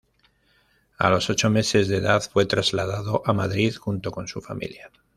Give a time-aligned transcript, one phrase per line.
[0.97, 4.89] A los ocho meses de edad fue trasladado a Madrid junto con su familia.